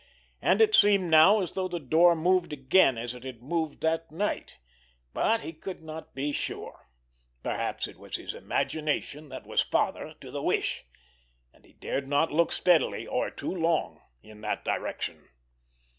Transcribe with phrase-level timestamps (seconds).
[0.41, 4.09] And it seemed now as though the door moved again as it had moved that
[4.11, 4.57] night.
[5.13, 6.87] But he could not be sure.
[7.43, 12.51] Perhaps it was his imagination that was father to the wish—and he dared not look
[12.51, 15.29] steadily, or too long in that direction.